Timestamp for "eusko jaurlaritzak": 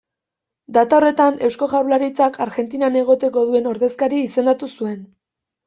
1.47-2.41